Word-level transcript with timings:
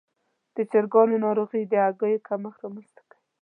د 0.55 0.57
چرګانو 0.71 1.15
ناروغي 1.25 1.61
د 1.67 1.73
هګیو 1.85 2.25
کمښت 2.27 2.59
رامنځته 2.63 3.01
کوي. 3.09 3.25